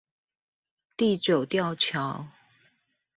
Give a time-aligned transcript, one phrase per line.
[0.97, 2.25] 地久吊橋